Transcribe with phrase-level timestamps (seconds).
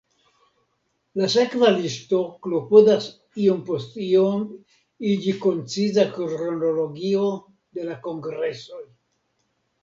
[1.19, 3.09] La sekva listo klopodas
[3.43, 4.47] iom post iom
[5.11, 7.29] iĝi konciza kronologio
[7.79, 8.83] de la kongresoj.